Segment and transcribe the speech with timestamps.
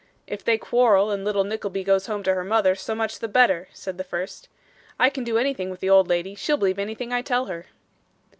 [0.25, 3.67] 'If they quarrel and little Nickleby goes home to her mother, so much the better,'
[3.71, 4.49] said the first.
[4.99, 6.33] 'I can do anything with the old lady.
[6.33, 7.67] She'll believe anything I tell her.